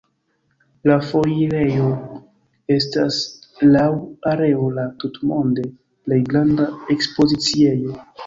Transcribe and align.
La 0.89 0.93
foirejo 1.07 1.89
estas 2.75 3.19
laŭ 3.75 3.85
areo 4.33 4.71
la 4.79 4.87
tutmonde 5.03 5.67
plej 6.07 6.21
granda 6.33 6.67
ekspoziciejo. 6.97 7.97